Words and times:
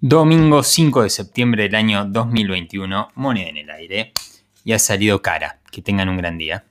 Domingo 0.00 0.62
5 0.62 1.02
de 1.02 1.10
septiembre 1.10 1.64
del 1.64 1.74
año 1.74 2.04
2021, 2.04 3.08
moneda 3.16 3.48
en 3.48 3.56
el 3.56 3.70
aire. 3.70 4.12
Y 4.62 4.72
ha 4.72 4.78
salido 4.78 5.22
cara. 5.22 5.58
Que 5.72 5.82
tengan 5.82 6.08
un 6.08 6.16
gran 6.16 6.38
día. 6.38 6.68